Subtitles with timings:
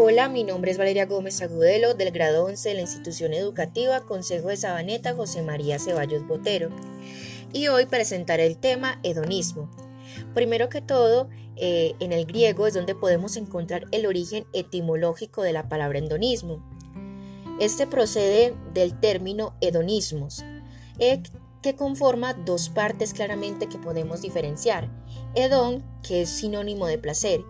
[0.00, 4.46] Hola, mi nombre es Valeria Gómez Agudelo del grado 11 de la institución educativa Consejo
[4.46, 6.70] de Sabaneta José María Ceballos Botero
[7.52, 9.68] y hoy presentaré el tema hedonismo.
[10.34, 15.52] Primero que todo, eh, en el griego es donde podemos encontrar el origen etimológico de
[15.52, 16.64] la palabra hedonismo.
[17.58, 20.44] Este procede del término hedonismos,
[21.00, 21.24] eh,
[21.60, 24.88] que conforma dos partes claramente que podemos diferenciar.
[25.34, 27.40] Hedón, que es sinónimo de placer,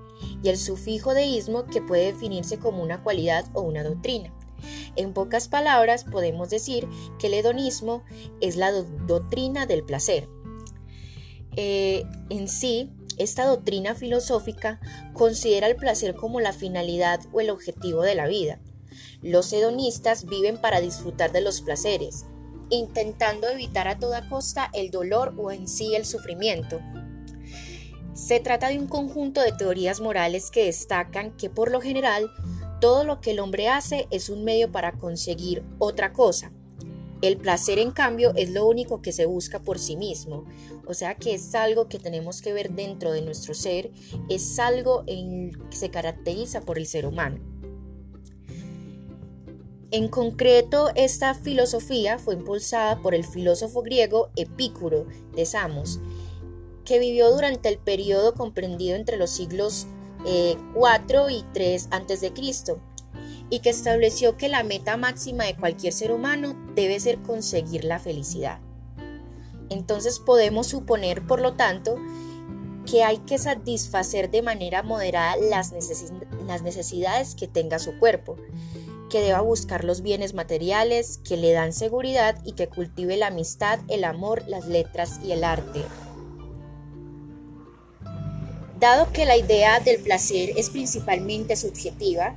[0.43, 4.33] y el sufijo de ismo, que puede definirse como una cualidad o una doctrina.
[4.97, 8.03] En pocas palabras, podemos decir que el hedonismo
[8.41, 10.29] es la doctrina del placer.
[11.57, 14.81] Eh, en sí, esta doctrina filosófica
[15.13, 18.61] considera el placer como la finalidad o el objetivo de la vida.
[19.23, 22.27] Los hedonistas viven para disfrutar de los placeres,
[22.71, 26.81] intentando evitar a toda costa el dolor o en sí el sufrimiento.
[28.19, 32.29] Se trata de un conjunto de teorías morales que destacan que por lo general
[32.81, 36.51] todo lo que el hombre hace es un medio para conseguir otra cosa.
[37.23, 40.47] El placer, en cambio, es lo único que se busca por sí mismo,
[40.85, 43.93] o sea que es algo que tenemos que ver dentro de nuestro ser,
[44.29, 47.39] es algo que se caracteriza por el ser humano.
[49.93, 56.01] En concreto, esta filosofía fue impulsada por el filósofo griego Epicuro de Samos,
[56.89, 59.87] que vivió durante el periodo comprendido entre los siglos
[60.25, 62.33] eh, y III a.C.,
[63.51, 67.99] y que estableció que la meta máxima de cualquier ser humano debe ser conseguir la
[67.99, 68.61] felicidad.
[69.69, 71.97] Entonces podemos suponer, por lo tanto,
[72.91, 78.37] que hay que satisfacer de manera moderada las, necesidades que tenga su cuerpo,
[79.11, 83.79] que deba buscar los bienes materiales que le dan seguridad y que cultive la amistad,
[83.89, 85.85] el amor, las letras y el arte.
[88.79, 92.37] Dado que la idea del placer es principalmente subjetiva,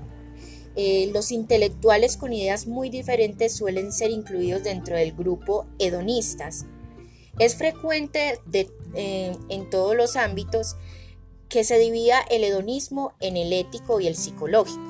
[0.75, 6.66] eh, los intelectuales con ideas muy diferentes suelen ser incluidos dentro del grupo hedonistas.
[7.38, 10.78] Es frecuente eh, en todos los ámbitos
[11.47, 14.81] que se divida el hedonismo en el ético y el psicológico.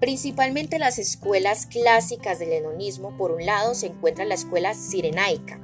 [0.00, 5.60] Principalmente las escuelas clásicas del hedonismo, por un lado, se encuentra la escuela sirenaica,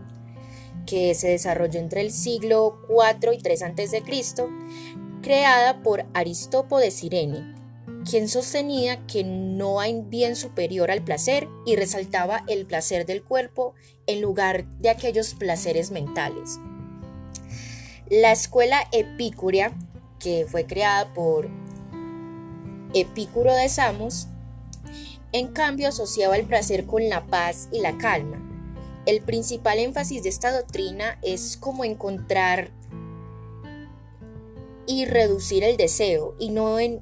[0.91, 4.03] que se desarrolló entre el siglo IV y III a.C.,
[5.23, 7.55] creada por Aristopo de Cirene,
[8.11, 13.75] quien sostenía que no hay bien superior al placer y resaltaba el placer del cuerpo
[14.09, 16.59] en lugar de aquellos placeres mentales.
[18.09, 19.73] La escuela epicúrea,
[20.19, 21.49] que fue creada por
[22.95, 24.27] Epicuro de Samos,
[25.31, 28.50] en cambio asociaba el placer con la paz y la calma.
[29.07, 32.71] El principal énfasis de esta doctrina es cómo encontrar
[34.87, 37.01] y reducir el deseo y no en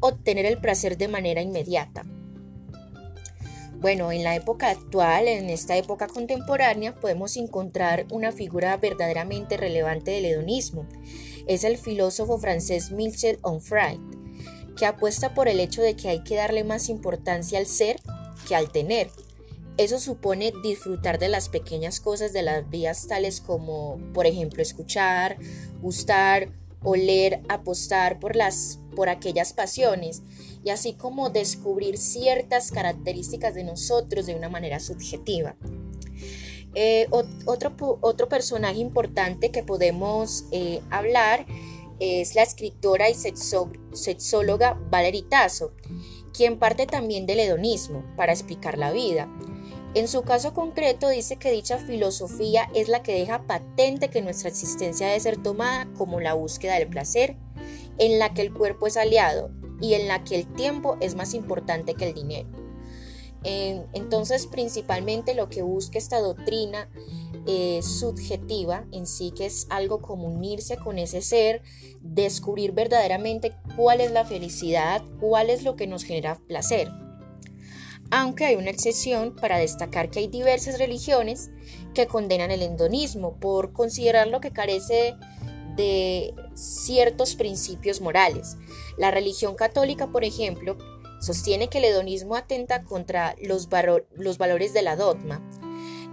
[0.00, 2.04] obtener el placer de manera inmediata.
[3.80, 10.10] Bueno, en la época actual, en esta época contemporánea, podemos encontrar una figura verdaderamente relevante
[10.10, 10.86] del hedonismo.
[11.46, 14.00] Es el filósofo francés Michel Onfray,
[14.76, 18.00] que apuesta por el hecho de que hay que darle más importancia al ser
[18.48, 19.10] que al tener.
[19.78, 25.38] Eso supone disfrutar de las pequeñas cosas de las vías tales como, por ejemplo, escuchar,
[25.80, 26.50] gustar,
[26.82, 30.22] oler, apostar por las por aquellas pasiones
[30.64, 35.54] y así como descubrir ciertas características de nosotros de una manera subjetiva.
[36.74, 41.46] Eh, otro, otro, personaje importante que podemos eh, hablar
[42.00, 45.72] es la escritora y sexóloga Valerie Tasso,
[46.32, 49.28] quien parte también del hedonismo para explicar la vida.
[49.94, 54.48] En su caso concreto dice que dicha filosofía es la que deja patente que nuestra
[54.48, 57.36] existencia debe ser tomada como la búsqueda del placer,
[57.98, 59.50] en la que el cuerpo es aliado
[59.80, 62.48] y en la que el tiempo es más importante que el dinero.
[63.44, 66.90] Entonces, principalmente lo que busca esta doctrina
[67.46, 71.62] eh, subjetiva en sí, que es algo como unirse con ese ser,
[72.00, 76.90] descubrir verdaderamente cuál es la felicidad, cuál es lo que nos genera placer.
[78.10, 81.50] Aunque hay una excepción para destacar que hay diversas religiones
[81.94, 85.14] que condenan el endonismo por considerarlo que carece
[85.76, 88.56] de ciertos principios morales.
[88.96, 90.76] La religión católica, por ejemplo,
[91.20, 93.68] sostiene que el hedonismo atenta contra los,
[94.14, 95.40] los valores de la dogma,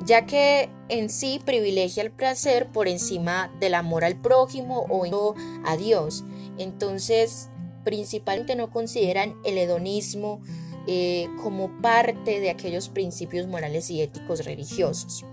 [0.03, 5.77] ya que en sí privilegia el placer por encima del amor al prójimo o a
[5.77, 6.23] Dios.
[6.57, 7.49] Entonces,
[7.83, 10.41] principalmente no consideran el hedonismo
[10.87, 15.25] eh, como parte de aquellos principios morales y éticos religiosos.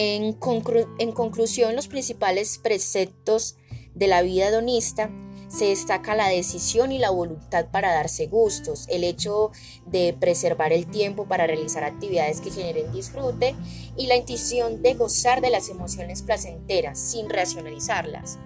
[0.00, 3.56] En, conclusión, los principales preceptos
[3.94, 5.10] de la vida hedonista
[5.48, 9.50] se destaca la decisión y la voluntad para darse gustos, el hecho
[9.86, 13.56] de preservar el tiempo para realizar actividades que generen disfrute
[13.96, 18.38] y la intuición de gozar de las emociones placenteras sin racionalizarlas.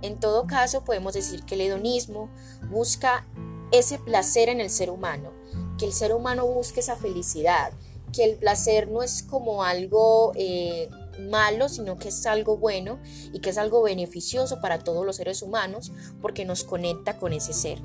[0.00, 2.30] En todo caso, podemos decir que el hedonismo
[2.70, 3.26] busca
[3.72, 5.32] ese placer en el ser humano,
[5.78, 7.72] que el ser humano busque esa felicidad,
[8.12, 12.98] que el placer no es como algo eh, malo, sino que es algo bueno
[13.32, 15.92] y que es algo beneficioso para todos los seres humanos
[16.22, 17.80] porque nos conecta con ese ser.